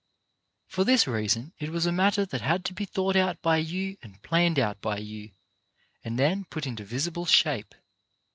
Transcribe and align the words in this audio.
For 0.65 0.83
this 0.83 1.05
reason 1.05 1.53
it 1.59 1.69
was 1.69 1.85
a 1.85 1.91
matter 1.91 2.25
that 2.25 2.41
had 2.41 2.65
to 2.65 2.73
be 2.73 2.85
thought 2.85 3.15
out 3.15 3.39
by 3.43 3.57
you 3.57 3.97
and 4.01 4.19
planned 4.23 4.57
out 4.57 4.81
by 4.81 4.97
you, 4.97 5.29
and 6.03 6.17
then 6.17 6.45
put 6.45 6.65
into 6.65 6.83
visible 6.83 7.27
shape. 7.27 7.75